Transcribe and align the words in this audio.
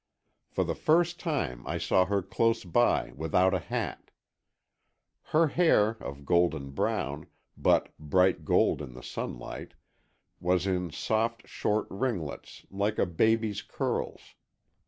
For 0.49 0.63
the 0.63 0.73
first 0.73 1.19
time 1.19 1.61
I 1.67 1.77
saw 1.77 2.05
her 2.05 2.23
close 2.23 2.63
by 2.63 3.11
without 3.15 3.53
a 3.53 3.59
hat. 3.59 4.09
Her 5.25 5.49
hair, 5.49 5.89
of 5.99 6.25
golden 6.25 6.71
brown, 6.71 7.27
but 7.55 7.95
bright 7.99 8.43
gold 8.43 8.81
in 8.81 8.95
the 8.95 9.03
sunlight, 9.03 9.75
was 10.39 10.65
in 10.65 10.89
soft 10.89 11.47
short 11.47 11.85
ringlets 11.91 12.65
like 12.71 12.97
a 12.97 13.05
baby's 13.05 13.61
curls. 13.61 14.33